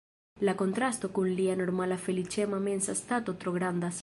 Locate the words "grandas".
3.61-3.99